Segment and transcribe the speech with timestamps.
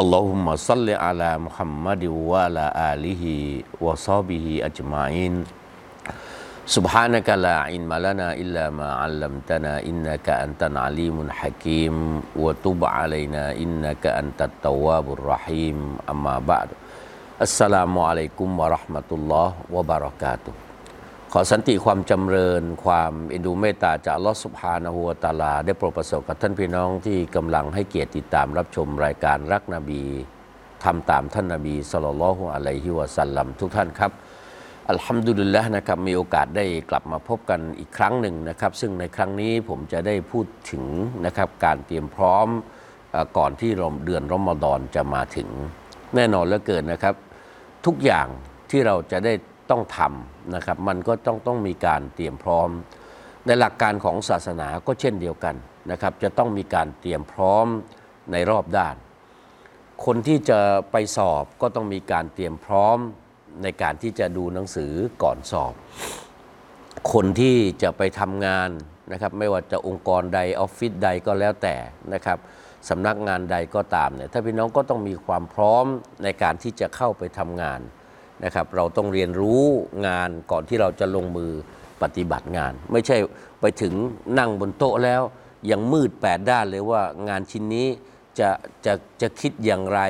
[0.00, 3.24] اللهم صل على محمد وعلى آله
[3.84, 5.44] وصحبه أجمعين.
[6.64, 11.96] سبحانك لا علم لنا إلا ما علمتنا إنك أنت العليم الحكيم.
[12.32, 16.08] وتب علينا إنك أنت التواب الرحيم.
[16.08, 16.68] أما بعد
[17.36, 20.69] السلام عليكم ورحمة الله وبركاته.
[21.34, 30.02] ขอสันติความจำเริญความเอ็นดูเมตตาจากลอสุบฮานะฮูวตาลา ได้โปรดประสบกับท่านพี่น้องที่กำลังให้เกียรติติดตามรับชมรายการรักนบี
[30.84, 34.12] ทำตามท่านนบีสุลละฮ์อะลัยฮิวะสัลลัมทุกท่านครับ
[34.90, 40.84] อัลฮัมดุลิลละนะครับมีโอกาสได้กลับมาพบกันอีกครั้งหนึ่งนะครับ ซึ่งในครั้งนี้ผมจะได้พูดถึง
[41.26, 42.46] นะครับการเตรียมพร้อม
[43.38, 43.70] ก่อนที่
[44.04, 45.48] เดือนรอมฎอนจะมาถึง
[46.14, 47.14] แน่นอนเหลือเกินนะครับ
[47.86, 48.26] ทุกอย่าง
[48.70, 49.32] ที่เราจะได้
[49.70, 52.68] ต้องทำนะครับ มันก็ต้องต้องมีการเตรียมพร้อม
[53.46, 55.54] ในหลักการของศาสนาก็เช่นเดียวกัน
[55.90, 57.66] นะครับ จะต้องมีการเตรียมพร้อม
[58.32, 58.96] ในรอบด้าน
[60.04, 60.58] คนที่จะ
[60.92, 62.98] ไปสอบก็ต้องมีการเตรียมพร้อม
[63.62, 65.72] ในการที่จะดูหนังสือก่อนสอบ
[67.12, 68.70] คนที่จะไปทำงาน
[69.12, 71.76] นะครับไม่ว่าจะองค์กรใดออฟฟิศใดก็แล้วแต่
[72.14, 72.38] นะครับ
[72.88, 75.84] สำนักงานใดก็ตามเนี่ยถ้าพี่น้องก็ต้องมีความพร้อม
[76.24, 77.80] ในการที่จะเข้าไปทำงาน
[78.44, 79.62] นะครับเราต้องเรียนรู้
[80.06, 81.52] งานก่อนที่เราจะลงมือ
[82.02, 83.16] ปฏิบัติงาน ไม่ใช่
[83.60, 83.94] ไปถึง
[84.38, 85.22] นั่งบนโต๊ะแล้ว
[85.70, 87.88] ยังมืดแปดด้านเลยว่างานชิ้นนี้
[88.38, 88.50] จะ
[88.86, 90.00] จะจะคิดอย่างไร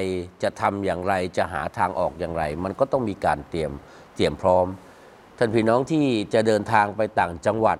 [0.42, 3.72] จะทำอย่างไรจะหาทางออกอย่างไร มันก็ต้องมีการเตรียม
[4.16, 4.66] เตรียมพร้อม
[5.38, 7.78] ท่านพี่น้องที่จะเดินทางไปต่างจังหวัด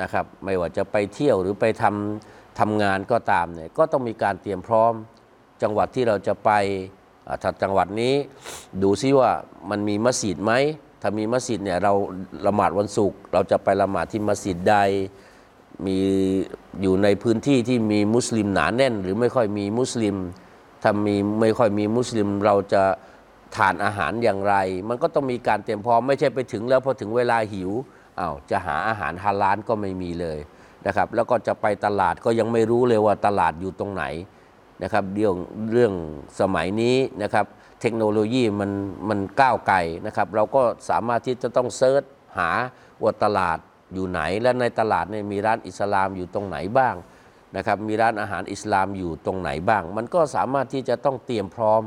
[0.00, 4.92] นะครับไม่ว่าจะไปเที่ยวหรือไปทำทำงานก็ตามเนี่ยก็ต้องมีการเตรียมพร้อม
[5.62, 6.50] จังหวัดที่เราจะไป
[7.26, 8.14] อ่าถ้าจังหวัดนี้
[8.82, 9.30] ดูซิว่า
[9.70, 10.52] มันมีมัสยิดไหม
[11.02, 11.92] ถ้ามีมัสยิดเนี่ยเรา
[12.46, 14.76] ละหมาดวันศุกร์เราจะไปละหมาดที่มัสยิดใด
[15.86, 15.98] มี
[16.82, 20.16] อยู่ในพื้นที่ที่มีมุสลิมหนาแน่น หรือไม่ค่อยมีมุสลิม
[20.82, 22.82] ถ้ามีไม่ค่อยมีมุสลิมเราจะ
[23.56, 24.54] ทานอาหารอย่างไร
[24.88, 27.70] มันก็ต้องมีการเตรียมพร้อมไม่ใช่ไปถึงแล้วพอถึงเวลาหิว
[28.18, 30.38] อ้าวจะหาอาหารฮาลาลก็ไม่มีเลย
[30.86, 34.04] นะครับแล้วก็จะไปตลาดก็ยังไม่รู้เลยว่าตลาดอยู่ตรงไหน
[34.82, 35.34] นะครับเรื่อง
[35.72, 35.92] เรื่อง
[36.40, 37.46] สมัยนี้นะครับ
[37.80, 38.70] เทคโนโลยีมัน
[39.08, 39.76] มันก้าวไกล
[40.06, 42.02] นะครับเราก็สามารถที่จะต้องเซิร์ช
[42.38, 42.50] หา
[43.02, 43.58] ว่าตลาด
[43.94, 46.94] อยู่ไหน และในตลาดเนี่ยมีร้านอิสลามอยู่ตรงไหนบ้าง
[47.56, 51.82] นะครับมีร้านอาหารอิสลามอยู่ตรงไหนบ้าง มันก็สามารถที่จะต้องเตรียมพร้อม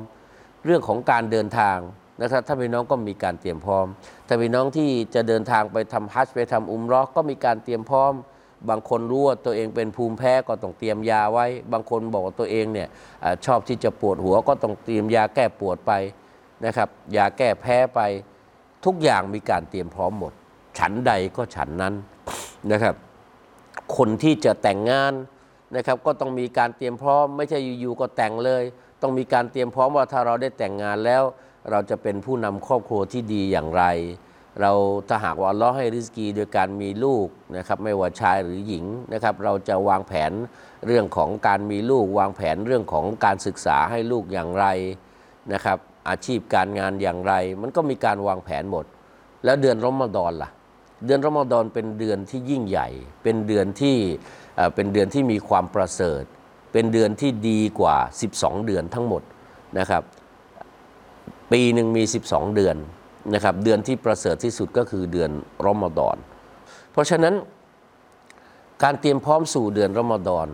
[0.66, 1.78] เรื่องของการเดินทาง
[2.22, 3.86] นะครับถ้าพี่น้องก็มีการเตรียมพร้อม
[4.28, 8.14] ถ้าพี่น้องที่จะเดินทางไปทำฮัจญ์ไปทำอุมรอก็มีการเตรียมพร้อม
[8.70, 12.88] บางคนรู้ว่าตัวเองเป็นภูมิแพ้ก็ต้องเตรียมยาไว้ บางคนบอกว่าตัวเองเนี่ย
[13.24, 15.92] อชอบที่จะปวดหัวก็ต้องเตรียมยาแก้ปวดไป
[16.66, 18.02] นะครับยาแก้แพ้ไป
[18.86, 20.34] ทุกอย่างมีการเตรียมพร้อมหมด
[20.80, 21.94] ฉันใดก็ฉันนั้น
[22.72, 22.96] นะครับ
[23.98, 25.14] คนที่จะแต่งงาน
[25.76, 28.64] นะครับ ก็ต้องมีการเตรียมพร้อม ไม่ใช่อยู่ๆก็แต่งเลย
[29.02, 31.24] ต้องมีการเตรียมพร้อมว่าถ้าเราได้แต่งงานแล้ว
[31.72, 33.84] เราจะเป็นผู้นำครอบครัวที่ดีอย่างไร
[34.62, 34.72] เรา
[35.10, 37.28] ถ้าหากว่าลเลอให้ริสกีโดยการมีลูก
[37.58, 40.32] นะครับไม่ว่าชายหรือหญิงนะครับเราจะวางแผน
[40.88, 44.66] เรื่องของการมีลูก วางแผนเรื่องของการศึกษาให้ลูกอย่างไร
[45.54, 45.78] นะครับ
[46.10, 48.86] อาชีพการงานอย่างไร มันก็มีการวางแผนหมด
[49.46, 50.50] แล้วเดือนรอมฎอนล่ะ
[51.06, 52.88] เดือนรอมฎอนเป็นเดือนที่ยิ่งใหญ่
[53.24, 53.98] เป็นเดือนที่
[54.76, 56.24] เป็นเดือนที่มีความประเสริฐ
[56.74, 57.98] เป็นเดือนที่ดีกว่า
[58.32, 59.22] 12 เดือนทั้งหมด
[59.80, 60.04] นะครับ
[61.52, 62.78] ปีหนึ่งมี 12 เดือน
[63.34, 65.32] นะครับเดือนที่ประเสริฐที่สุดก็คือเดือน
[65.68, 66.18] รอมฎอน
[66.92, 67.34] เพราะฉะนั้น
[68.84, 70.48] การเตรียมพร้อมสู่เดือนรอมฎอน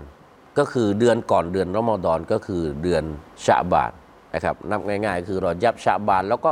[0.58, 3.04] ก็คือเดือนก่อนเดือนรอมฎอนก็คือเดือน
[3.46, 3.92] ชะบาน
[4.34, 6.52] นะครับนับง่ายๆ คือรอยับชะบานแล้วก็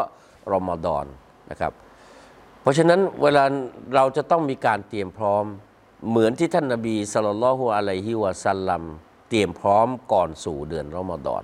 [0.54, 1.06] รอมฎอน
[1.50, 1.72] นะครับ
[2.62, 3.44] เพราะฉะนั้นเวลา
[3.96, 5.46] เราจะต้องมีการเตรียมพร้อม
[6.10, 8.84] เหมือนที่ท่านนบีสุลต่านละฮ์อะลัยฮิวะสัลลัม
[9.30, 11.44] เตรียมพร้อมก่อนสู่เดือนรอมฎอน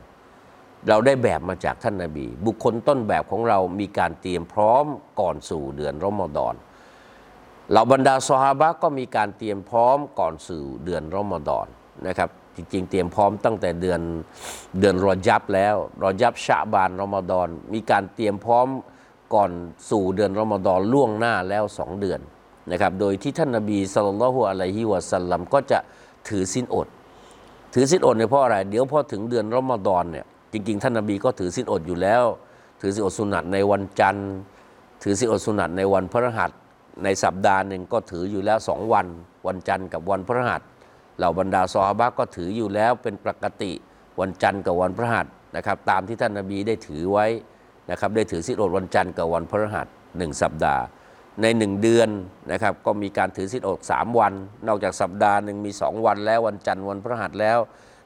[0.88, 4.86] เราได้แบบมาจากท่านนาบี บุคคลต้นแบบของเรามีการเตรียมพร้อม
[5.20, 6.54] ก่อนสู่เดือนรอมฎอน
[7.72, 11.68] เหล่าบรรดาซอฮาบะก็มีการเตรียมพร้อมก่อนสู่เดือนรอมฎอน
[12.08, 14.02] นะครับจริงๆ เตรียมพร้อมตั้งแต่เดือน
[14.80, 18.68] เดือนรอยับแล้วรอยับชะบานรอมฎอนมีการเตรียมพร้อม
[19.34, 19.52] ก่อน
[19.90, 22.20] สู่เดือนรอมฎอนล่วงหน้าแล้วสองเดือน
[22.72, 25.80] นะครับโดยที่ท่านนาบีสุลต่านละฮ์อะลัยฮิวะสัลลัมก็จะ
[26.28, 26.88] ถือสินอด
[27.74, 32.24] ถือศีลอดเนี่ยเพราะอะไร เดี๋ยวพอถึงเดือนรอมฎอนเนี่ย จริง ๆ ท่านนบีก็ถือศีลอดอยู่แล้ว
[32.82, 34.30] ถือศีลอดสุนัตในวันจันทร์
[35.04, 36.52] ถือศีลอดสุนัตในวันพฤหัส
[37.04, 39.06] ในสัปดาห์หนึ่งก็ถืออยู่แล้วสองวัน
[39.48, 40.62] วันจันทร์กับวันพฤหัส
[41.18, 43.72] เหล่าบรรดาซอฮาบะก็ถืออยู่แล้วเป็นปกติ
[44.20, 47.26] วันจันทร์กับวันพฤหัสนะครับ ตามที่ท่านนบีได้ถือไว้
[47.92, 49.88] นะครับได้ถือศีลอดวันจันทร์กับวันพฤหัส
[50.18, 50.84] หนึ่งสัปดาห์
[51.42, 52.10] ในหนึ่งเดือน
[52.52, 54.34] นะครับก็มีการถือศีลอดสามวัน
[54.68, 57.58] นอกจากสัปดาห์หนึ่งมีสองวันแล้ววันจันทร์วันพฤหัสแล้ว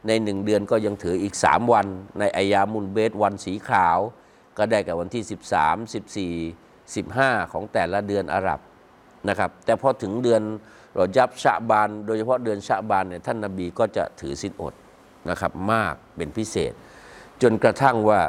[0.08, 1.88] ในหนึ่งเดือนก็ยังถืออีก 3 วัน
[2.20, 3.98] ในอายามุลเบสวันสีขาว
[4.58, 5.24] ก็ได้กับวันที่
[6.28, 8.60] 13 14 15 ของแต่ละเดือนอาหรับ
[9.30, 10.42] นะครับ แต่พอถึงเดือน
[10.98, 14.74] รอยับชะบาน โดยเฉพาะเดือนชะบานเนี่ยท่านนาบีก็จะถือสินอด
[15.30, 16.74] นะครับมากเป็นพิเศษ
[17.42, 18.22] จนกระทั่งว่า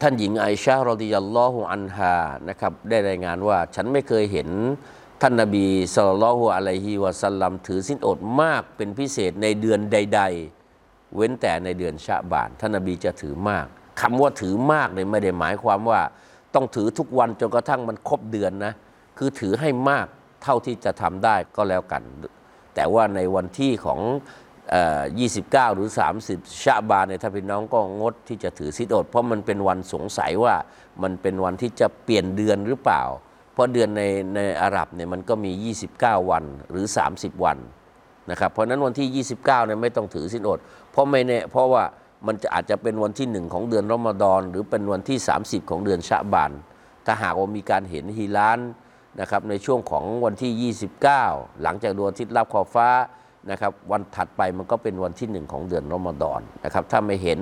[0.00, 2.16] ท่านหญิงไอชาโรดิยัลลอฮุอันฮา
[2.48, 4.48] นะครับได้รายงานว่าฉันไม่เคยเห็น
[5.24, 10.22] ท่านนบีสุลต่านละฮุอะลัยฮิวะสัลลัมถือสินอดมากเป็นพิเศษในเดือนใด
[10.68, 13.66] ๆ เว้นแต่ในเดือนชะบาน ท่านนบีจะถือมาก
[14.00, 16.00] คำว่าถือมากเนี่ยไม่ได้หมายความว่า
[16.54, 18.72] ต้องถือทุกวันจนกระทั่งมันครบเดือนนะ
[19.18, 20.06] คือถือให้มาก
[20.42, 22.02] เท่าที่จะทำได้ก็แล้วกัน
[22.74, 24.00] แต่ว่าในวันที่ของ
[24.70, 25.02] เอ่อ
[25.38, 25.88] 29 หรือ
[26.24, 30.54] 30ชะบานเนี่ยถ้าพี่น้องก็งดที่จะถือสิทอด เพราะมันเป็นวันสงสัยว่า
[31.02, 33.02] มันเป็นวันที่จะเปลี่ยนเดือนหรือเปล่า
[33.52, 34.02] เพราะเดือนใน
[34.34, 36.84] ในอาหรับเนี่ยมันก็มี 29 วันหรือ
[37.14, 37.58] 30 วัน
[38.30, 40.58] นะครับเพราะนั้นวันที่ 29เนี่ยไม่ต้องถือสินอด
[40.92, 41.84] เพราะไม่แน่เพราะว่า
[42.26, 46.52] มันจะอาจจะเป็นวันที่หนึ่งของเดือนรอมฎอนหรือเป็นวันที่ 30 ของเดือนชะบาน
[47.06, 48.60] ถ้าหากว่ามีการเห็นฮิลาน
[49.20, 52.88] นะครับในช่วงของวันที่ 29 หลังจากดวงอาทิตย์รับขอบฟ้า
[53.50, 57.40] นะครับวันถัดไปมันก็เป็นวันที่หนึ่งของเดือนรอมฎอนนะครับถ้าไม่เห็น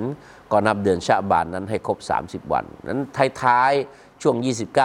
[0.51, 1.97] ก็นับเดือนชะบานนั้นให้ครบ
[2.27, 3.01] 30 วัน นั้น
[3.41, 4.35] ท้ายๆ ช่วง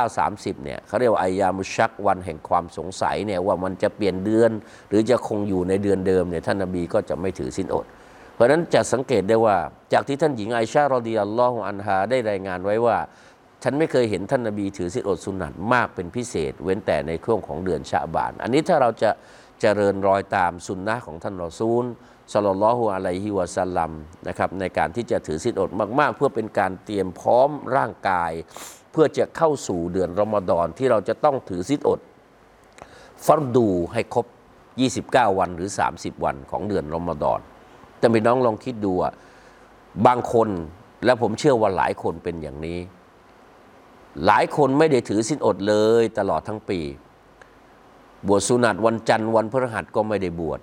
[0.08, 4.50] 29-30 เนี่ยเขาเรียกว่าอายามุชักวันแห่งความสงสัยเนี่ยว่ามันจะเปลี่ยนเดือน
[4.88, 7.86] หรือจะคงอยู่ในเดือนเดิมเนี่ยท่านนบีก็จะไม่ถือสินอด
[8.34, 9.56] เพราะนั้นจะสังเกตได้ว่า
[9.92, 12.96] จากที่ท่านหญิงไอชารดิยัลลอฮุอันฮาได้รายงานไว้ว่า
[13.62, 19.10] ฉันไม่เคยเห็นท่านนบีถือสิทธิอดสุนัตมากเป็นพิเศษ เว้นแต่ในช่วงของเดือนชะบาน อันนี้ถ้าเราจะ
[19.60, 21.84] เจริญรอยตามสุนนะของท่านรอซูล
[22.32, 23.90] สลลลลอฮุอะลัยฮิวะสัลลัม
[24.28, 28.32] นะครับในการที่จะถือสิทธิอดมาก ๆ เพื่อเป็นการเตรียมพร้อมร่างกาย
[28.96, 32.00] พื่อจะเข้าสู่เดือนรอมฎอนที่เราจะต้องถือสิทธิอด
[33.26, 34.26] ฟัรดูให้ครบ
[34.82, 37.40] 29 วันหรือ 30 วันของเดือนรอมฎอน
[37.98, 39.12] แต่พี่น้องลองคิดดูอะ
[40.06, 40.48] บางคน
[41.04, 42.78] และผมเชื่อว่าหลายคนเป็นอย่างนี้
[44.26, 46.80] หลายคนไม่ได้ถือสินอดเลยตลอดทั้งปี
[48.26, 50.60] บวชสุนัตวันจันทร์วันพฤหัสก็ไม่ได้บวช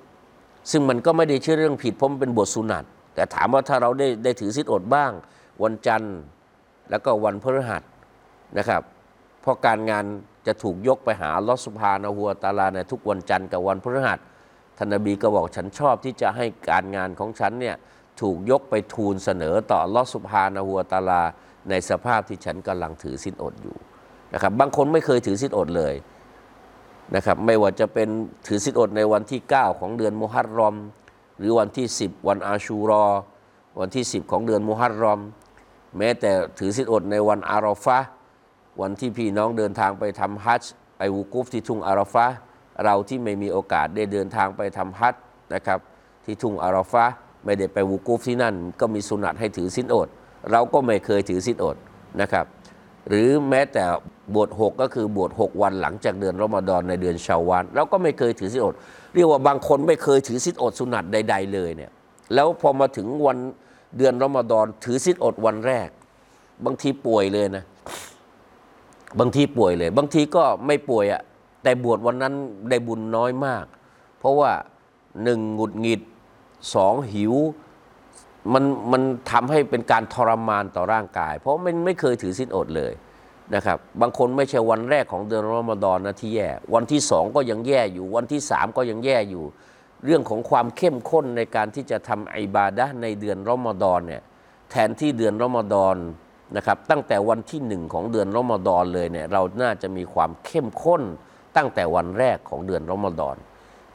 [0.71, 2.83] ซึ่งมันก็ไม่ได้เชื่อเรื่องผิดเพราะมันเป็นบวชสุนัต
[3.15, 5.11] แต่ถามว่าถ้าเราได้ได้ถือสินอดบ้าง
[5.63, 6.15] วันจันทร์
[6.89, 7.83] แล้วก็วันพฤหัส
[8.57, 8.81] นะครับ
[9.41, 10.05] เพราะการงาน
[10.47, 14.19] จะถูกยกไปหาลอสุบฮานะฮูวตาลาในทุกวันจันทร์กับวันพฤหัส
[14.77, 17.75] ท่านนบีก็บอกฉันชอบที่จะให้การงานของฉันเนี่ย
[18.21, 21.21] ถูกยกไปทูลเสนอต่อลอสุบฮานะฮูวตาลา
[21.69, 23.75] ในสภาพที่ฉันกำลังถือสินอดอยู่
[24.33, 25.93] นะครับบางคนไม่เคยถือสินอดเลย
[27.15, 28.09] นะครับไม่ว่าจะเป็น
[28.47, 30.75] ถือสินอดในวันที่ 9 ของเดือนมุฮัรรอม
[31.37, 33.05] หรือวันที่ 10 วันอาชูรอ
[33.79, 35.19] วันที่ 10 ของเดือนมุฮัรรอม
[35.97, 38.03] แม้แต่ถือสินอดในวันอาราฟะห
[38.81, 42.25] วันที่พี่น้องเดินทางไปทำฮัจญ์ไปวูกุฟที่ทุ่งอาราฟะ
[42.83, 45.21] เราที่ไม่มีโอกาสได้เดินทางไปทำฮัจญ์
[45.53, 45.79] นะครับ
[46.25, 47.05] ที่ทุ่งอาราฟะ
[47.45, 50.07] ไม่ได้ไปวูกุฟที่นั่น ก็มีสุนัตให้ถือสินอด
[50.51, 51.75] เราก็ไม่เคยถือสินอด
[52.21, 52.45] นะครับ
[53.09, 53.83] หรือแม้แต่
[54.33, 58.75] บวชหกก็คือบวชหกวันหลังจากเดือนรอมฎอนในเดือนชาวานเราก็ไม่เคยถือสินอด
[59.15, 61.91] เรียกว่าบางคนไม่เคยถือสินอดสุนัตใด ๆ เลยเนี่ย
[62.33, 63.37] แล้วพอมาถึงวัน
[63.97, 65.89] เดือนรอมฎอนถือสินอดวันแรก
[66.65, 67.63] บางทีป่วยเลยนะ
[69.19, 71.21] บางทีป่วยเลย บางทีก็ไม่ป่วยอะ
[71.63, 72.33] แต่บวชวันนั้น
[72.69, 73.65] ได้บุญน้อยมาก
[74.19, 74.51] เพราะว่า
[75.23, 76.01] หนึ่งหงุดหงิด
[76.73, 77.33] สองหิว
[78.53, 79.01] มันมัน
[79.31, 82.93] ทำให้เป็นการทรมานต่อร่างกาย เพราะมันไม่เคยถือสินอดเลย
[83.55, 89.43] นะครับบางคนไม่ใช่วันแรกของเดือนรอมฎอนนะที่แย่ วันที่สองก็ยังแย่อยู่ วันที่สามก็ยังแย่อยู่
[90.05, 94.23] เรื่องของความเข้มข้นในการที่จะทำอิบาดะในเดือนรอมฎอนเนี่ย
[94.71, 95.95] แทนที่เดือนรอมฎอน
[96.55, 101.01] นะครับตั้งแต่วันที่หนึ่งของเดือนรอมฎอนเลยเนี่ยเราน่าจะมีความเข้มข้น
[101.55, 103.35] ตั้งแต่วันแรกของเดือนรอมฎอน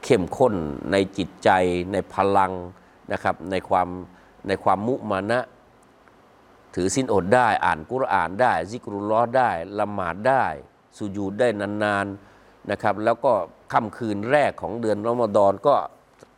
[0.03, 0.53] เข้มข้น
[0.91, 1.49] ในจิตใจ
[1.91, 2.51] ในพลัง
[3.11, 3.87] นะครับในความ
[4.47, 5.39] ในความมุมานะ
[6.75, 9.49] ถือสินอดได้อ่านกุรอานได้ซิกรุลลอได้
[9.79, 10.45] ละหมาดได้
[10.97, 13.33] สุญูดได้นานๆนะครับแล้วก็
[13.73, 15.75] ค่ำคืนแรกของเดือนรอมฎอนก็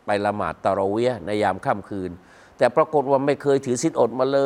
[0.05, 2.11] ไปละหมาดตะระเวียในยามค่ำคืน
[2.62, 4.41] แต่ปรากฏว่าไม่เคยถือสินอดมาเล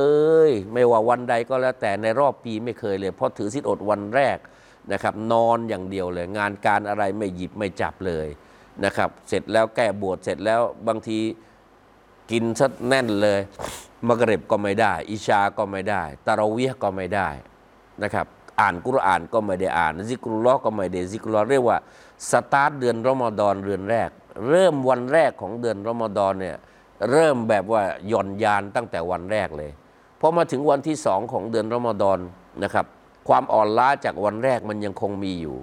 [0.47, 4.37] ย ไม่ว่าวันใดก็แล้วแต่ในรอบปีไม่เคยเลย เพราะถือสินอดวันแรก
[4.91, 8.27] นะครับ นอนอย่างเดียวเลย งานการอะไรไม่หยิบไม่จับเลย
[8.85, 11.19] นะครับ เสร็จแล้วแก้บวชเสร็จแล้วบางที
[12.31, 13.39] กินซะแน่นเลย
[14.07, 17.29] มะกริบก็ไม่ได้ อิชาก็ไม่ได้ตะราเวียก็ไม่ได้
[18.03, 18.27] นะครับ
[18.59, 21.77] อ่านกุรอานก็ไม่ได้อ่านซิกรุลอก็ไม่ได้ซิกรุลอเรียกว่า
[22.31, 24.09] สตาร์ทเดือนรอมฎอนเดือนแรก
[24.49, 26.57] เริ่มวันแรกของเดือนรอมฎอนเนี่ย
[27.11, 29.71] เริ่มแบบว่าหย่อนยานตั้งแต่วันแรกเลย
[30.19, 32.19] พอมาถึงวันที่สองของเดือนรอมฎอน
[32.63, 32.85] นะครับ
[33.27, 35.55] ความอ่อนล้าจากวันแรกมันยังคงมีอยู่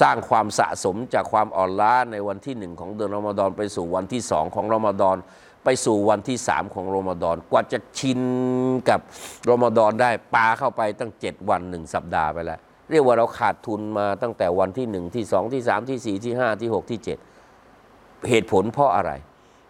[0.00, 5.16] สร้างความสะสมจากความอ่อนล้าในวันที่หนึ่งของเดือนรอมฎอนไปสู่วันที่สองของรอมฎอน
[5.64, 8.20] ไปสู่วันที่สามของรอมฎอนกว่าจะชิน
[8.88, 9.00] กับ
[9.50, 12.58] รอมฎอนได้ปาเข้าไปตั้งเจ็ดวันหนึ่งสัปดาห์ไปแล้ว
[12.90, 17.18] เรียกว่าเราขาดทุนมาตั้งแต่วันที่หนึ่งที่สองที่สามที่สี่ที่ห้าที่หกที่เจ็ด
[18.28, 19.12] เหตุผลเพราะอะไร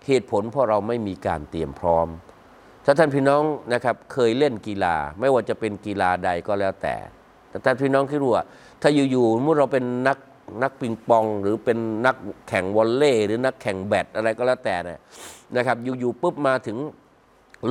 [0.06, 2.08] เหตุผลเพราะเราไม่มีการเตรียมพร้อม
[2.84, 6.96] ถ้าท่านพี่น้องนะครับเคยเล่นกีฬา ไม่ว่าจะเป็นกีฬาใดก็แล้วแต่
[7.50, 8.44] แต่ท่านพี่น้องที่รู้ว่า
[8.82, 10.18] ถ้าอยู่ๆเมื่อเราเป็นนัก
[10.62, 12.16] นักปิงปอง หรือเป็นนัก
[12.48, 15.00] แข่งวอลเลย์หรือนักแข่งแบดอะไรก็แล้วแต่เนี่ย
[15.56, 16.76] นะครับอยู่ๆปุ๊บมาถึง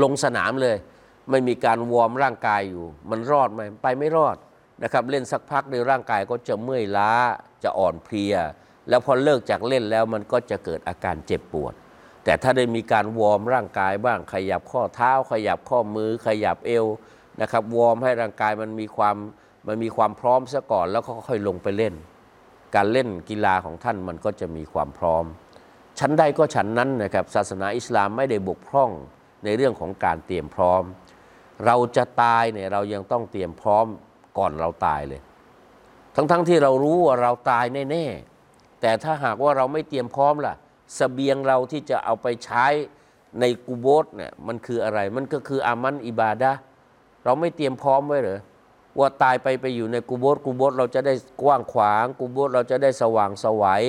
[0.03, 0.75] ลงสนามเลย
[1.29, 4.37] ไม่มีการวอร์มร่างกายอยู่ มันรอดไหมไปไม่รอด
[4.83, 7.11] นะครับเล่นสักพักในร่างกายก็จะเมื่อยล้า
[7.63, 8.35] จะอ่อนเพลีย
[8.89, 11.73] แล้วพอเลิกจากเล่นแล้วมันก็จะเกิดอาการเจ็บปวด
[12.25, 16.85] แต่ถ้าได้มีการวอร์มร่างกายบ้างขยับข้อเท้า ขยับข้อมือ ขยับเอว
[17.41, 19.15] นะครับวอร์มให้ร่างกายมันมีความ
[19.67, 21.93] มันมีความพร้อมซะก่อนแล้วก็ค่อยลงไปเล่น
[22.75, 25.25] การเล่นกีฬาของท่านมันก็จะมีความพร้อม
[25.99, 28.91] ชั้นใดก็ชั้นนั้นนะครับศาสนาอิสลามไม่ได้บกพร่อง
[29.43, 30.83] ในเรื่องของการเตรียมพร้อม
[31.65, 33.85] เราจะตายเนี่ยเรายังต้องเตรียมพร้อม
[34.37, 35.21] ก่อนเราตายเลย
[36.15, 40.55] ทั้งๆทที่เรารู้ว่าเราตายแน่ๆแต่ถ้าหากว่าเราไม่เตรียมพร้อมล่ะ
[40.99, 42.65] สเบียงเราที่จะเอาไปใช้
[43.39, 46.51] ในกูโบสเนี่ยมันคืออะไร มันก็คืออามันอิบาดะ
[47.23, 48.39] เราไม่เตรียมพร้อมไว้เหรอ
[48.99, 53.83] ว่าตายไปไปอยู่ในกูโบสกูโบสเราจะได้กว้างขวางกูโบสเราจะได้สว่างสวัย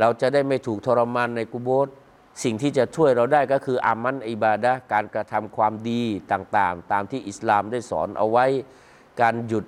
[0.00, 1.88] เราจะได้ไม่ถูกทรมานในกูโบส
[2.44, 6.02] สิ่งที่จะช่วยเราได้ก็คืออามันอิบาดะการกระทำความดี
[6.32, 8.46] ต่างๆ ตามที่อิสลามได้สอนเอาไว้
[9.20, 9.64] การหยุด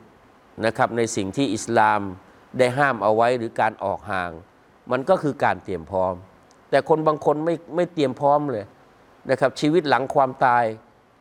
[0.65, 2.01] นะครับในสิ่งที่อิสลาม
[2.59, 4.31] ได้ห้ามเอาไว้หรือการออกห่าง
[4.91, 6.15] มันก็คือการเตรียมพร้อม
[6.71, 8.65] แต่คนบางคนไม่ไม่เตรียมพร้อมเลย
[9.31, 10.65] นะครับ ชีวิตหลังความตาย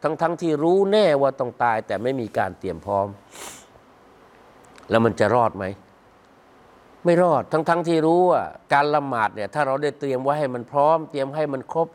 [0.04, 3.08] ทั้งทั้งที่รู้แน่ว่าต้องตาย แต่ไม่มีการเตรียมพร้อม
[4.90, 5.66] แล้วมันจะรอดไหม
[7.06, 11.88] ไม่รอดทั้งทั้งที่รู้ว่าการละหมาดเนี่ยถ้าเราได้เตรียมไว้ให้มันพร้อม เตรียมให้มันครบ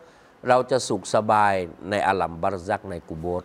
[0.49, 1.55] เราจะสุขสบาย
[1.91, 3.45] ในอาลัมบารซักในกุโบส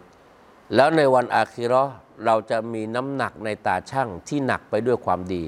[0.76, 1.94] แล้วในวันอาคิราะห์
[2.26, 5.44] เราจะมีน้ำหนักในตาช่างที่หนักไปด้วยความดี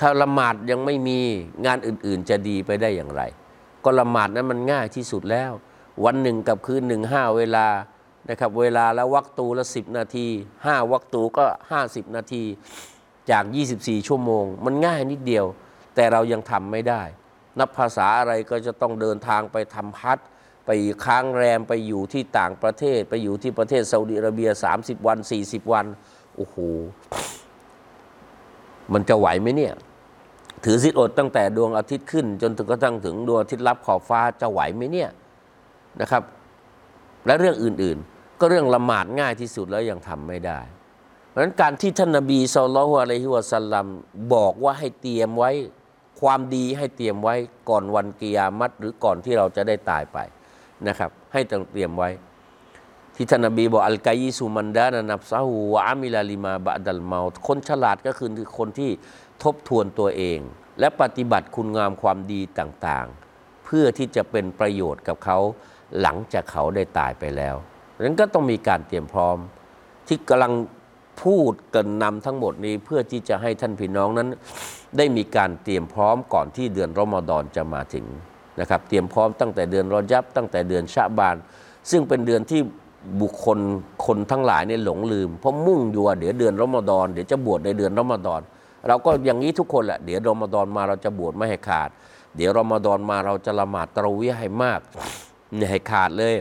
[0.00, 1.18] ถ้าละหมาดยังไม่มี
[1.66, 3.22] งานอื่นๆจะดีไปได้อย่างไร
[3.84, 5.52] ก็ละหมาดนั้นมันง่ายที่สุดแล้ว
[6.04, 7.66] วันหนึ่งกับคืนหนึ่งห้าเวลา
[8.28, 10.26] นะครับเวลาละวักตูละสิบนาที
[10.66, 12.44] ห้าวักตูก็ห้าสิบนาที
[13.30, 13.44] จาก
[13.76, 15.46] 24 ชั่วโมง มันง่ายนิดเดียว
[15.94, 17.02] แต่เรายังทำไม่ได้
[17.58, 20.18] นับภาษาอะไรก็จะต้องเดินทางไปทำพัด
[20.66, 20.70] ไป
[21.04, 25.86] ค้างแรมไปอยู่ที่ต่างประเทศ ไปอยู่ที่ประเทศซาอุดิอาระเบีย 30 วัน 40 วัน
[26.36, 26.56] โอ้โห
[28.92, 29.74] มันจะไหวไหมเนี่ย
[30.64, 35.10] ถือสิทธิ์อดตั้งแต่ดวงอาทิตย์ขึ้น จนถึงกระทั่งถึงดวงอาทิตย์ลับขอบฟ้าจะไหวไหมเนี่ย
[36.00, 36.22] นะครับ
[37.26, 40.60] และเรื่องอื่นๆ ก็เรื่องละหมาดง่ายที่สุดแล้วยังทำไม่ได้
[41.28, 43.86] เพราะฉะนั้นการที่ท่านนบีสุลต่านอะลัยฮิวะสัลลัม
[44.34, 45.50] บอกว่าให้เตรียมไว้
[46.20, 47.34] ความดีให้เตรียมไว้
[47.68, 50.18] ก่อนวันกิยามัตหรือก่อนที่เราจะได้ตายไป
[50.88, 52.10] นะครับ ให้ต้องเตรียมไว้
[53.16, 58.28] ที่ท่านนบีบอกอัลกายิสุมันดานะนับซาหูวะอามิลาลิมาบะดัลเมาคนฉลาดก็คือ
[58.58, 58.90] คนที่
[59.44, 60.38] ทบทวนตัวเอง
[60.80, 65.38] และปฏิบัติคุณงามความดีต่างๆ เพื่อที่จะเป็นประโยชน์กับเขา
[66.00, 67.56] หลังจากเขาได้ตายไปแล้ว
[67.96, 69.36] ดังนั้นก็ต้องมีการเตรียมพร้อม
[70.08, 70.52] ที่กำลัง
[71.22, 74.28] พูดเกรินนำทั้งหมดนี้เพื่อที่จะให้ท่านพี่น้องนั้น
[74.96, 78.06] ได้มีการเตรียมพร้อมก่อนที่เดือนรอมฎอนจะมาถึง
[78.60, 81.36] นะครับ เตรียมพร้อมตั้งแต่เดือนรอยับ ตั้งแต่เดือนชะบาน
[81.90, 82.60] ซึ่งเป็นเดือนที่
[83.20, 83.58] บุคคล
[84.06, 88.40] คนทั้งหลายเนี่ยหลงลืม เพราะมุ่งอยู่ว่าเดี๋ยวเดือนรอมฎอนเดี๋ยวจะบวชในเดือนรอมฎอน
[88.88, 91.90] เราก็อย่างนี้ทุกคนแหละเดี๋ยวรอมฎอนมาเราจะบวชไม่ให้ขาด
[92.36, 94.80] เดี๋ยวรอมฎอนมาเราจะละหมาดตะวีให้มาก
[95.56, 96.34] เนี่ยให้ขาดเลย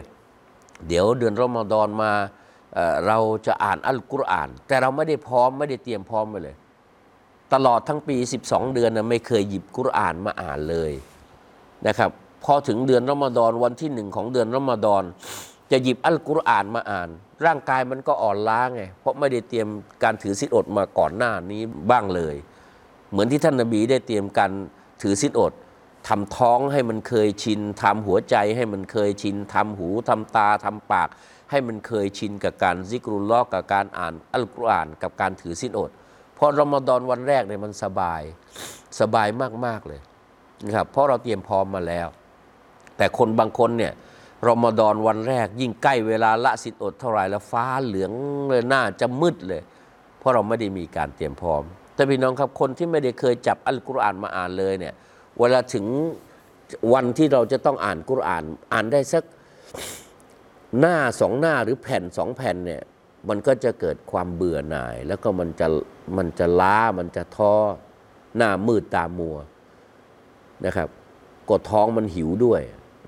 [0.87, 2.11] เดี๋ยวเดือนรอมฎอนมา
[2.73, 3.17] เอ่อเรา
[3.47, 6.55] จะอ่านอัลกุรอาน แต่เราไม่ได้พร้อมไม่ได้เตรียมพร้อมไปเลย
[7.53, 10.91] ตลอดทั้งปี 12 เดือนนะไม่เคยหยิบกุรอานมาอ่านเลย
[11.87, 12.09] นะครับ
[12.43, 15.03] พอถึงเดือนรอมฎอนวันที่หนึ่งของเดือนรอมฎอน
[15.71, 17.09] จะหยิบอัลกุรอานมาอ่าน
[17.45, 19.67] ร่างกายมันก็อ่อนล้าไง เพราะไม่ได้เตรียม
[20.03, 21.61] การถือศีลอดมาก่อนหน้านี้
[21.91, 22.35] บ้างเลย
[23.11, 24.51] เหมือนที่ท่านนบีได้เตรียมการ
[25.01, 25.53] ถือศีลอด
[26.07, 31.09] ทำท้องให้มันเคยชินทำหัวใจให้มันเคยชินทำหูทำตาทำปาก
[31.51, 35.91] ให้มันเคยชินกับการซิกรุลลอฮ์กับการอ่านอัลกุรอานกับการถือศีลอด
[36.37, 38.21] พอรอมฎอนวันแรกเนี่ยมันสบาย
[38.99, 39.27] สบาย
[39.65, 40.01] มากๆเลย
[40.65, 42.07] นะครับเพราะเราเตรียมพร้อมมาแล้ว
[42.97, 43.93] แต่คนบางคนเนี่ย
[44.47, 48.11] รอมฎอนวันแรก ยิ่งใกล้เวลาละสิทธิ์อดเท่าไหร่แล้วฟ้าเหลือง
[48.49, 49.61] เลยหน้าจะมืดเลย
[50.19, 51.63] เพราะเราไม่ได้มีการเตรียมพร้อม
[51.95, 54.93] แต่พี่น้องครับคนที่ไม่ได้เคยจับอัลกุรอานมาอ่านเลยเนี่ย
[55.39, 55.85] เวลาถึง
[56.93, 58.43] วันที่เราจะต้องอ่านกุรอาน
[58.73, 59.23] อ่านได้สัก
[60.79, 62.81] หน้าสองหน้าหรือแผ่นสองแผ่นเนี่ย
[63.29, 65.67] มันก็จะเกิดความเบื่อหน่าย แล้วก็มันจะ
[66.17, 67.53] มันจะล้ามันจะท้อ
[68.37, 69.37] หน้ามืดตามัว
[70.65, 70.89] นะครับ
[71.49, 72.61] กดท้องมันหิวด้วย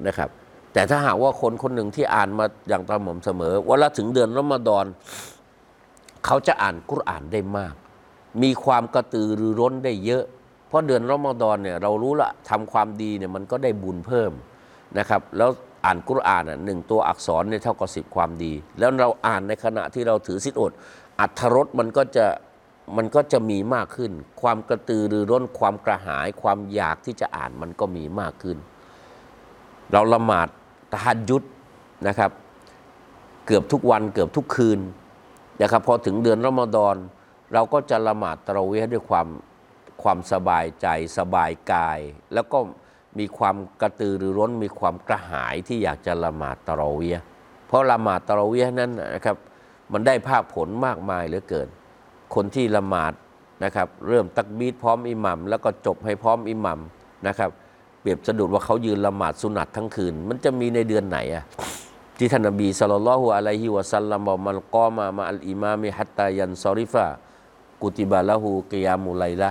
[0.08, 0.30] นะครับ
[0.74, 4.86] แต่ถ้าหากว่าคนคนหนึ่งที่อ่านมาอย่างตามผมเสมอวลาถึงเดือนรอมฎอน
[6.26, 7.74] เขาจะอ่านกุรอานได้มาก
[8.44, 10.24] มีความกระตือรือร้นได้เยอะ
[10.68, 14.32] เพราะเดือนรอมฎอนเนี่ยเรารู้ละทำความดีเนี่ยมันก็ได้บุญเพิ่ม
[14.98, 15.50] นะครับ แล้ว
[15.86, 20.72] อ่านกุรอานหนึ่งตัวอักษรเนี่ยเท่ากับสิบความดี แล้วเราอ่านในขณะที่เราถือสิทธิอด
[21.20, 22.26] อัธรสมันก็จะ
[22.98, 24.12] มันก็จะมีมากขึ้น
[24.42, 28.58] ความกระตือรือร้นความกระหาย ความอยากที่จะอ่านมันก็มีมากขึ้น
[29.92, 30.48] เราละหมาด
[30.94, 31.44] ตะฮัดยุด
[32.08, 32.32] นะครับ
[33.46, 34.80] เกือบทุกวันเกือบทุกคืน
[35.62, 36.96] นะครับพอถึงเดือนรอมฎอน
[37.54, 39.28] เราก็จะละหมาดตะเรวห์ด้วยความ
[40.04, 42.00] ความสบายใจสบายกาย
[42.34, 42.60] แล้วก็
[43.20, 47.24] มีความกระตือรือร้นมีความกระหายที่อยากจะละหมาดตะเรวห์
[47.68, 49.38] เพราะละหมาดตะเรวห์นั้นนะครับ
[49.94, 51.68] มันได้ภาคผลมากมายเหลือเกิน
[52.36, 53.14] คนที่ละหมาด
[53.64, 56.80] นะครับเริ่มตักบีดพร้อมอิหมัมแล้วก็จบให้พร้อมอิหมัม
[57.28, 57.50] นะครับ
[58.04, 61.44] เปรียบสะดุดว่าเขายืนละหมาดสุนัตทั้งคืน มันจะมีในเดือนไหนอะ
[62.18, 67.06] ที่ท่านนบีสัลลัลลอฮุอะลัยฮิวะสัลลัมบอกมันกอมามาอัลอิมามิฮัตตายันซอริฟะ
[67.82, 69.50] กุติบาละหูกิยามุไลละ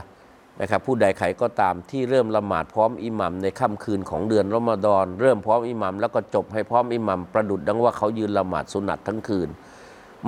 [0.60, 9.48] นะครับผู้ใดใครก็ตามที่เริ่มละหมาดพร้อมอิหมัมในค่ำคืนของเดือนรอมฎอนเริ่มพร้อมอิหมัมแล้วก็จบให้พร้อมอิหมัมประดุดดังว่าเขายืนละหมาดสุนัตทั้งคืน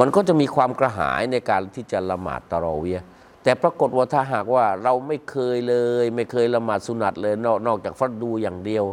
[0.01, 3.01] มันก็จะมีความกระหายในการที่จะละหมาดตะราะเวีย
[3.45, 8.85] แต่ปรากฏว่าถ้าหากว่าเราไม่เคยเลย ไม่เคยละหมาดสุนัตเลยนอกนอกจากฟัดดูอย่างเดียว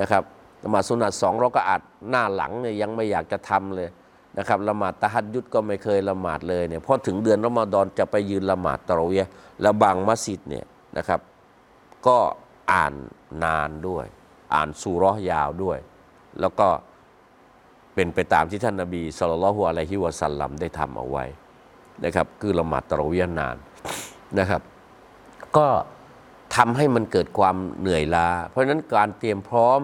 [0.00, 0.22] นะครับ
[0.64, 3.88] ละหมาดสุนัตสองเราก็อาจหน้าหลังเนี่ยยังไม่อยากจะทำเลย
[4.38, 9.24] นะครับละหมาดตะฮัดยุดก็ไม่เคยละหมาดเลยเนี่ยพอถึงเดือนรอมฎอนจะไปยืนละหมาดตะเรวีย
[9.62, 10.64] แล้วบางมัสยิดเนี่ย
[10.96, 11.20] นะครับ
[12.06, 12.18] ก็
[12.72, 12.94] อ่าน
[13.44, 14.06] นานด้วย
[14.54, 15.78] อ่านซูรฮ์ยาวด้วย
[16.40, 16.68] แล้วก็
[17.94, 21.24] เป็นไปตามที่ท่านนาบีสุลต่านละฮุอะลัยฮิวะสัลลัมได้ทำเอาไว้
[22.04, 23.56] นะครับคือละหมาดตะเรวียนาน
[24.38, 24.62] นะครับ
[25.56, 25.66] ก็
[26.56, 29.80] ทำให้มันเกิดความเหนื่อยล้า เพราะฉะนั้นการเตรียมพร้อม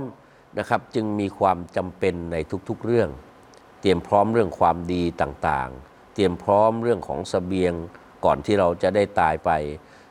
[0.58, 2.36] นะครับ จึงมีความจำเป็นใน
[2.68, 3.10] ทุกๆเรื่อง
[3.80, 7.72] เตรียมพร้อมเรื่องความดีต่างๆ เตรียมพร้อมเรื่องของเสบียง
[8.24, 9.50] ก่อนที่เราจะได้ตายไป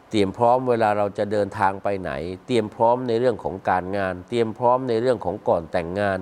[0.09, 2.11] เตรียมพร้อมเวลาเราจะเดินทางไปไหน
[2.47, 6.19] เตรียมพร้อมในเรื่องของการงาน เตรียมพร้อมในเรื่องของก่อนแต่งงาน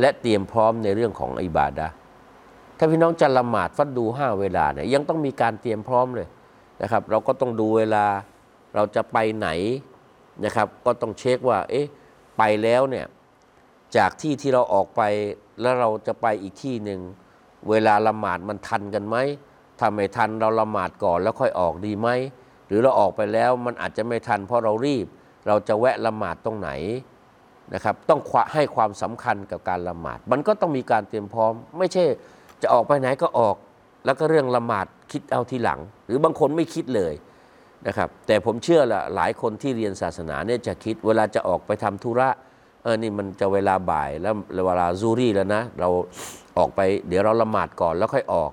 [0.00, 1.88] และเตรียมพร้อมในเรื่องของอิบาดะ
[2.78, 6.28] ถ้าพี่น้องจะละหมาดฟัดดูห้าเวลาเนี่ยยังต้องมีการเตรียมพร้อมเลย
[6.82, 8.06] นะครับ เราก็ต้องดูเวลา
[8.74, 9.48] เราจะไปไหน
[10.44, 11.86] นะครับ ก็ต้องเช็คว่าเอ๊ะ
[12.38, 13.06] ไปแล้วเนี่ย
[13.96, 15.02] จากที่ที่เราออกไป
[15.60, 17.00] แล้วเราจะไปอีกที่หนึ่ง
[17.70, 19.16] เวลาละหมาดมันทันกันไหม
[19.78, 22.08] ถ้าไม่ทันเราละหมาดก่อนแล้วค่อยออกดีไหม
[22.66, 25.06] หรือเราออกไปแล้วมันอาจจะไม่ทันเพราะเรารีบ
[25.46, 26.70] เราจะแวะละหมาดตรงไหน
[27.74, 32.04] นะครับ ต้องควะให้ความสำคัญกับการละหมาด มันก็ต้องมีการเตรียมพร้อม ไม่ใช่
[32.62, 33.56] จะออกไปไหนก็ออก
[34.04, 37.14] แล้วก็เรื่องละหมาดคิดเอาทีหลัง หรือบางคนไม่คิดเลย
[37.86, 42.28] นะครับแต่ผมเชื่อละหลายคนที่เรียนศาสนาเนี่ยจะคิดเวลาจะออกไปทำธุระ
[42.82, 44.34] เออนี่มันจะเวลาบ่ายแล้ว
[44.66, 45.88] เวลาซูรี่แล้วนะ เรา
[46.58, 48.50] ออกไปเดี๋ยวเราละหมาดก่อนแล้วค่อยออก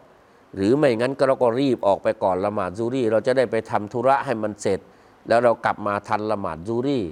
[0.55, 4.79] หรือไม่งั้นก็เราก็รีบออกไปก่อนละหมาดซูรี่ เราจะได้ไปทำธุระให้มันเสร็จ
[5.27, 7.03] แล้วเรากลับมาทันละหมาดซูรี่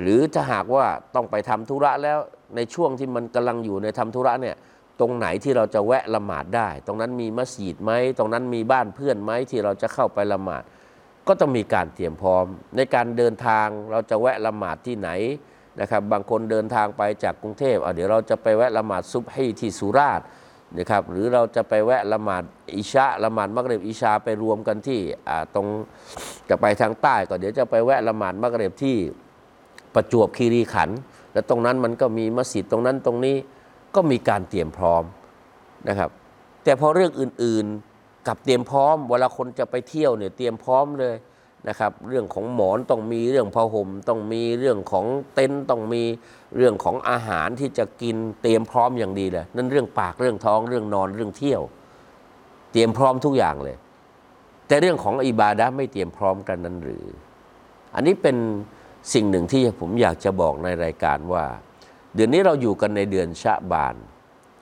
[0.00, 2.18] หรือถ้าหากว่าต้องไปทำธุระแล้ว
[2.56, 4.56] ในช่วงที่มันกำลังอยู่ในทำธุระเนี่ย
[5.00, 10.62] ตรงไหนที่เราจะแวะละหมาดได้ ตรงนั้นมีมัสยิดไหมตรงนั้นมีบ้านเพื่อนไหมที่เราจะเข้าไปละหมาด
[11.26, 12.44] ก็ต้องมีการเตรียมพร้อม
[12.76, 15.10] ในการเดินทางเราจะแวะละหมาดที่ไหน
[15.80, 20.26] นะครับบางคนเดินทางไปจากกรุงเทพอะเดี๋ยวเราจะไปแวะละหมาดซุบฮีที่สุราษฎร์
[20.76, 22.42] นะครับหรือเราจะไปแวะละหมาด
[22.76, 25.66] อิชาละหมาดมักเริบอิชาไปรวมกันที่อ่าตรง
[26.48, 28.96] จะไปทางใต้ก็เดี๋ยวจะไปแวะละหมาดมักเริบที่
[29.94, 30.98] ประจวบคีรีขันธ์
[31.32, 33.36] และตรงนั้นมันก็มีมัสยิดตรงนั้นตรงนี้
[33.94, 35.02] ก็มีการเตรียมพร้อม
[35.88, 36.10] นะครับ
[36.64, 41.14] แต่พอเรื่องอื่นๆกับเตรียมพร้อม เวลาคนจะไปเที่ยวเนี่ยเตรียมพร้อมเลย
[41.68, 46.02] นะครับ เรื่องของหมอนต้องมีเรื่องผ้าห่มต้องมีเรื่องของเต็นท์ต้องมี
[46.56, 51.62] เรื่องของอาหารที่จะกินเตรียมพร้อมอย่างดีเลยนั่นเรื่องปากเรื่องท้องเรื่องนอนเรื่องเที่ยว
[52.72, 53.76] เตรียมพร้อมทุกอย่างเลย
[54.66, 57.04] แต่เรื่องของอิบาดะไม่เตรียมพร้อมกันนั้นหรือ
[57.94, 58.36] อันนี้เป็น
[59.14, 61.44] สิ่งหนึ่งที่ผมอยากจะบอกในรายการว่า
[62.14, 63.96] เดือนนี้เราอยู่กันในเดือนชะบาน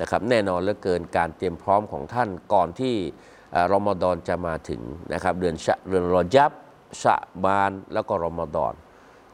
[0.00, 2.94] นะครับแน่นอนเหลือเกินการเตรียมพร้อมของท่านก่อนที่
[3.52, 4.80] เอ่อรอมฎอนจะมาถึง
[5.12, 6.50] นะครับเดือนชะเดือนรอยับ
[7.02, 8.74] ชะบานแล้วก็รอมฎอน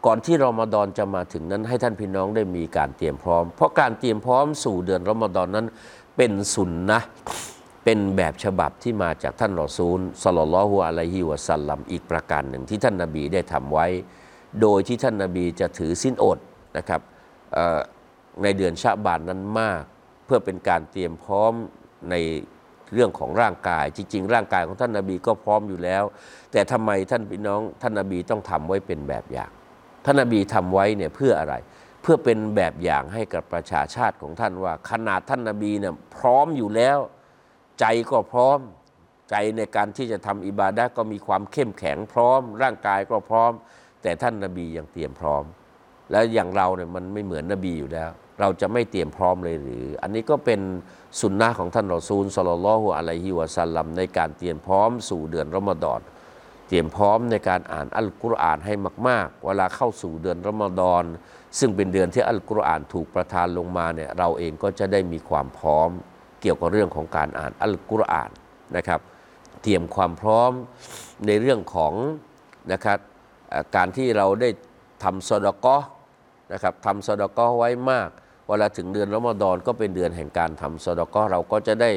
[0.06, 5.66] ก่อนที่รอมฎอนจะมาถึงนั้นให้ท่านพี่น้องได้มีการเตรียมพร้อม เพราะการเตรียมพร้อมสู่เดือนรอมฎอนนั้น
[6.16, 7.00] เป็นสุนนะ
[7.84, 13.86] เป็นแบบฉบับที่มาจากท่านรอซูลสลลลลอฮุอะลัยฮิวะสัลลัมอีกประการหนึ่งที่ท่านนบีได้ทำไว้
[14.60, 16.38] โดยที่ท่านนบีจะถือสิ้นอด
[16.76, 17.00] นะครับ
[18.42, 19.82] ในเดือนชะบานนั้นมาก
[20.24, 21.52] เพื่อเป็นการเตรียมพร้อม
[22.10, 22.14] ใน
[22.92, 26.04] เรื่องของร่างกาย จริง ๆ ร่างกายของท่านนบีก็พร้อมอยู่แล้ว
[26.52, 29.50] แต่ทำไมท่านพี่น้องท่านนบีต้องทำไว้เป็นแบบอย่าง
[30.04, 31.54] ท่านนบีทำไว้เนี่ยเพื่ออะไร
[32.02, 36.98] เพื่อเป็นแบบอย่างให้กับประชาชาติของท่านว่า ขนาดท่านนบีเนี่ยพร้อมอยู่แล้ว
[37.80, 38.58] ใจก็พร้อม
[39.30, 43.52] ใจในการที่จะทำอิบาดะก็มีความเข้มแข็งพร้อม ร่างกายก็พร้อม
[44.02, 45.44] แต่ท่านนบียังเตรียมพร้อม
[46.12, 50.60] แล้วอย่างเราเนี่ยมันไม่เหมือนนบีอยู่แล้ว เราจะไม่เตรียมพร้อมเลยหรือ อันนี้ก็เป็น
[51.20, 56.00] สุนนะของท่านรอซูลสลลลลฮุอะลัยฮิวะสัลลัมในการเตรียมพร้อมสู่เดือนรอมฎอน
[56.68, 58.74] เตรียมพร้อมในการอ่านอัลกุรอานให้
[59.08, 61.04] มาก ๆ เวลาเข้าสู่เดือนรอมฎอน
[61.58, 65.90] ซึ่งเป็นเดือนที่อัลกุรอานถูกประทานลงมาเนี่ยเราเองก็จะได้มีความพร้อม
[66.40, 68.30] เกี่ยวกับเรื่องของการอ่านอัลกุรอาน
[68.76, 69.00] นะครับ
[69.62, 70.52] เตรียมความพร้อม
[71.26, 71.92] ในเรื่องของ
[72.72, 72.98] นะครับ
[73.76, 74.48] การที่เราได้
[75.02, 75.76] ทำสดกอ
[76.52, 78.08] นะครับทำสดกอไว้มาก
[78.48, 81.90] เวลาถึงเดือนรอมฎอนก็เป็นเดือนแห่งการทำสดกอเราก็จะได้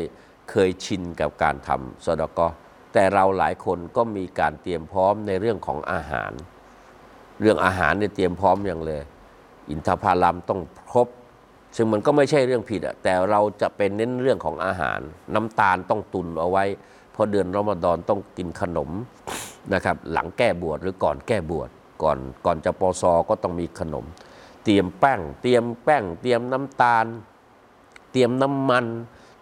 [0.49, 2.47] เคยชินกับการทำสดกอ
[2.93, 6.31] แต่เราหลายคนก็มีการเตรียมพร้อมในเรื่องของอาหาร
[7.41, 9.01] เรื่องอาหารเนี่ยเตรียมพร้อมอย่างเลย
[9.69, 11.07] อินทผลัมต้องครบ
[11.75, 14.99] ซึ่งมันก็ไม่ใช่เรื่องผิดอะแต่เราจะเป็นเน้นเรื่องของอาหาร
[15.35, 16.63] น้ำตาลต้องตุนเอาไว้
[17.11, 18.89] เพราะเดือนรอมฎอนต้องกินขนม
[19.73, 21.69] นะครับหลังแก้บวชหรือก่อนแก้บวช
[22.03, 24.05] ก่อนก่อนจะปอซอก็ต้องมีขนม
[24.65, 27.05] เตรียมแป้ง เตรียมแป้ง เตรียมน้ำตาล
[28.11, 28.85] เตรียมน้ำมัน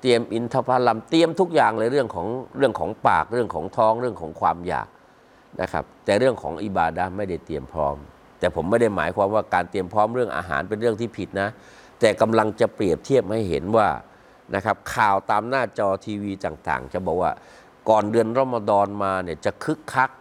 [0.02, 4.88] เตรียมอินทผลัม เตรียมทุกอย่างเลยเรื่องของเรื่องของปากเรื่องของท้องเรื่องของความอยาก
[5.62, 7.96] นะครับ แต่เรื่องของอิบาดะไม่ได้เตรียมพร้อม
[8.40, 11.50] แต่ผมไม่ได้หมายความว่าการเตรียมพร้อมเรื่องอาหารเป็นเรื่องที่ผิดนะ
[12.00, 13.88] แต่กำลังจะเปรียบเทียบให้เห็นว่า
[14.56, 17.32] นะครับข่าวตามหน้าจอทีวีต่างๆ จะบอกว่า
[17.90, 20.12] ก่อนเดือนรอมฎอนมาเนี่ยจะคึกคัก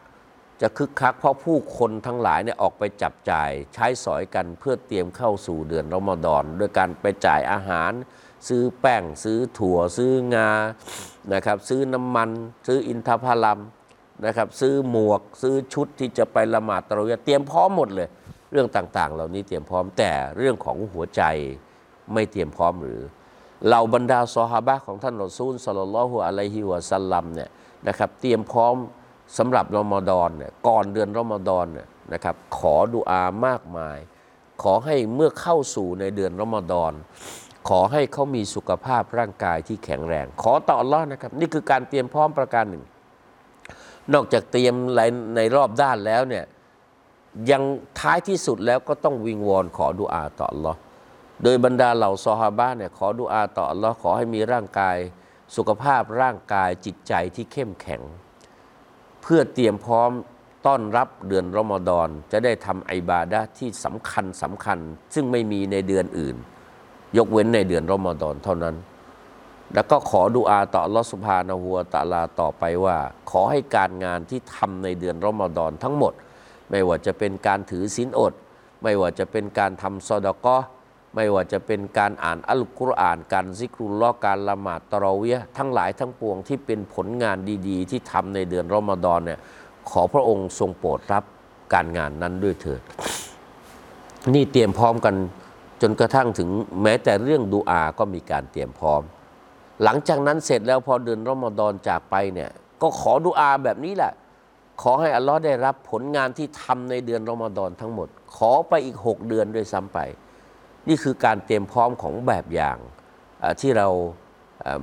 [0.62, 7.92] จะคึกคักเพราะผู้คนทั้งหลายเนี่ยออกไปจับจ่ายใช้สอยกันเพื่อเตรียมเข้าสู่เดือนรอมฎอนด้วยการไปจ่ายอาหาร
[8.48, 10.50] ซื้อแป้ง ซื้อถั่ว ซื้องา
[11.34, 12.30] นะครับซื้อน้ำมัน
[12.66, 13.60] ซื้ออินทผลัม
[14.26, 18.08] นะครับซื้อหมวก ซื้อชุดที่จะไปละหมาดตะเราะเยร์เตรียมพร้อมหมดเลย
[18.52, 21.22] เรื่องต่างๆ เหล่านี้เตรียมพร้อมแต่เรื่องของหัวใจ
[22.12, 23.00] ไม่เตรียมพร้อมหรือ
[23.66, 27.50] เหล่าบรรดาซอฮาบะของท่านรอซูลสลลัลลอฮุอะลัยฮิวะสัลลัมเนี่ย
[27.88, 28.76] นะครับเตรียมพร้อม
[29.38, 33.98] สำหรับรอมฎอนเนี่ยก่อนเดือนรอมฎอนเนี่ยนะครับ ขอดุอามากมาย
[34.62, 36.92] ขอให้เมื่อเข้าสู่ในเดือนรอมฎอน
[37.68, 42.84] ขอให้เขามีสุขภาพร่างกายที่แข็งแรง ขอต่ออัลลอฮ์นะครับ นี่คือการเตรียมพร้อมประการหนึ่ง
[44.14, 44.74] นอกจากเตรียม
[45.36, 46.44] ในรอบด้านแล้วเนี่ย
[47.50, 47.62] ยัง
[48.00, 50.78] ท้ายที่สุดแล้วก็ต้องวิงวอนขอดุอาต่ออัลลอฮ์
[51.42, 54.96] โดยบรรดาเหล่าซอฮาบะเนี่ยขอดุอาต่ออัลลอฮ์ขอให้มีร่างกาย
[55.56, 58.02] สุขภาพร่างกายจิตใจที่เข้มแข็ง
[59.22, 60.10] เพื่อเตรียมพร้อม
[60.66, 64.78] ต้อนรับเดือนรอมฎอนจะได้ทำไอบาดะที่สำคัญสำคัญ
[65.14, 66.36] ซึ่งไม่มีในเดือนอื่น
[67.16, 68.76] ยกเว้นในเดือนรอมฎอนเท่านั้น
[69.74, 72.96] แล้วก็ขอดุอาต่อลอสุบฮานะฮูวตาลาต่อไปว่า
[73.30, 76.12] ขอให้การงานที่ทำในเดือนรอมฎอนทั้งหมด
[76.70, 78.32] ไม่ว่าจะเป็นการถือศีลอด
[78.82, 80.56] ไม่ว่าจะเป็นการทำซอดกอ
[81.14, 87.36] ไม่ว่าจะเป็นการอ่านอัลกุรอาน การซิกรุลลอการละหมาดตะราะเวียทั้งหลายทั้งปวงที่เป็นผลงาน
[87.68, 89.40] ดีๆ ที่ทำในเดือนรอมฎอนเนี่ย
[89.90, 91.24] ขอพระองค์ทรงโปรดรับ
[91.74, 92.80] การงานนั้นด้วยเถิด
[94.34, 95.14] นี่เตรียมพร้อมกัน
[95.82, 96.48] จนกระทั่งถึง
[96.82, 99.02] แม้แต่เรื่องดูอาก็มีการเตรียมพร้อม
[99.82, 102.50] หลังจากนั้นเสร็จแล้วพอเดือนรอมฎอนจากไปเนี่ย
[102.82, 104.12] ก็ขอดุอาแบบนี้แหละ
[104.82, 109.98] ขอให้อัลลอฮ์ได้รับผลงานที่ทำในเดือนรอมฎอนทั้งหมด ขอไปอีก 6 เดือนด้วยซ้ำไป
[110.88, 112.78] นี่คือการเตรียมพร้อมของแบบอย่าง
[113.60, 113.88] ที่เรา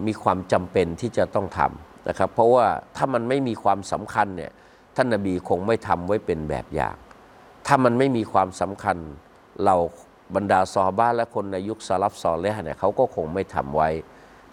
[0.05, 4.51] มีความจำเป็นที่จะต้องทำนะครับ เพราะว่าถ้ามันไม่มีความสำคัญเนี่ย
[4.95, 6.95] ท่านนบีคงไม่ทำไว้เป็นแบบอย่าง
[7.67, 8.97] ถ้ามันไม่มีความสำคัญ
[9.65, 9.75] เรา
[10.35, 13.89] บรรดาซอบะห์และคนในยุคสลับซอเลห์เนี่ยเขาก็คงไม่ทำไว้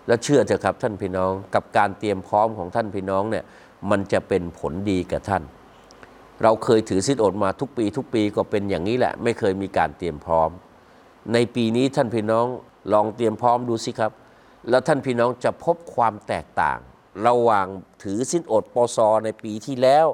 [0.06, 3.44] แล้วเชื่อเถอะครับท่านพี่น้องกับการเตรียมพร้อมของท่านพี่น้องเนี่ย
[3.90, 5.42] มันจะเป็นผลดีกับท่าน
[6.42, 10.50] เราเคยถือสิทธิอดมาทุกปี ทุกปีก็เป็นอย่างนี้แหละ ไม่เคยมีการเตรียมพร้อม
[11.32, 12.46] ในปีนี้ท่านพี่น้อง
[12.92, 14.12] ลองเตรียมพร้อมดูสิครับ
[14.68, 16.78] แล้วท่านพี่น้องจะพบความแตกต่าง
[17.26, 17.66] ระหว่าง
[18.02, 20.06] ถือสินอดปซในปีที่แล้ว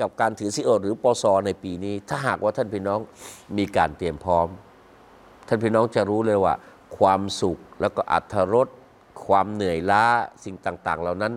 [0.00, 3.00] กับการถือสินอดหรือปซในปีนี้ ถ้าหากว่าท่านพี่น้อง
[3.58, 4.48] มีการเตรียมพร้อม
[5.48, 6.54] ท่านพี่น้องจะรู้เลยว่า
[6.98, 8.68] ความสุขแล้วก็อัธรส
[9.26, 10.04] ความเหนื่อยล้า
[10.44, 11.32] สิ่งต่าง ๆ เหล่านั้น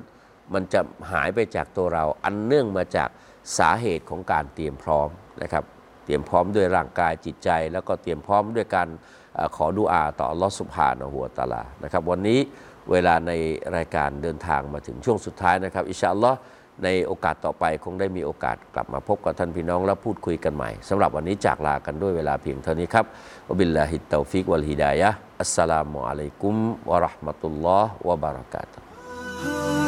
[0.53, 3.09] มันจะหายไปจากตัวเรา อันเนื่องมาจาก
[3.57, 5.09] สาเหตุของการเตรียมพร้อม
[5.41, 5.63] นะครับ
[6.05, 8.87] เตรียมพร้อมด้วยร่างกายจิตใจ แล้วก็เตรียมพร้อมด้วยการ
[9.35, 12.39] เอ่อขอดุอาต่อลอสุบฮานะฮูวตะอาลานะครับวันนี้
[12.91, 13.31] เวลาใน
[13.75, 16.37] รายการเดินทางมาถึงช่วงสุดท้ายนะครับอิชาอัลลอฮ์
[16.83, 23.05] ในโอกาสต่อไปคงได้มีโอกาสกลับมาพบกับท่านพี่น้องและพูดคุยกันใหม่สำหรับวันนี้จากลากันด้วยเวลาเพียงเท่านี้ครับ
[23.49, 25.09] วบิลลาฮิตเตฟิกวัลฮิดายะ
[25.41, 26.55] อัสสลามุอะลัยกุม
[26.89, 29.82] วะเราะห์มะตุลลอฮ์วะบะเราะกาตุฮ์